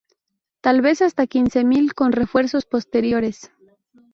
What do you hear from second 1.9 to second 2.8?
con refuerzos